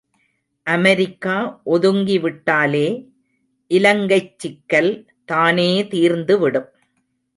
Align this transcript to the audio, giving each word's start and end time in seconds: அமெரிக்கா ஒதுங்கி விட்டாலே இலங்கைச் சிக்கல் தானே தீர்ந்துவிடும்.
அமெரிக்கா 0.67 1.35
ஒதுங்கி 1.63 2.17
விட்டாலே 2.19 2.87
இலங்கைச் 3.71 4.39
சிக்கல் 4.39 4.91
தானே 5.25 5.83
தீர்ந்துவிடும். 5.83 6.69